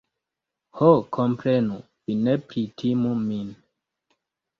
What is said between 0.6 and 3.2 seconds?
Ho, komprenu, vi ne pritimu